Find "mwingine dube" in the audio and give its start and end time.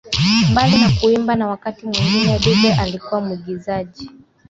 1.87-2.73